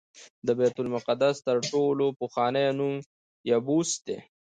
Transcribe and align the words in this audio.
د 0.45 0.47
بیت 0.59 0.75
المقدس 0.81 1.35
تر 1.47 1.57
ټولو 1.71 2.05
پخوانی 2.19 2.65
نوم 2.77 2.95
یبوس 3.51 3.91
دی. 4.05 4.17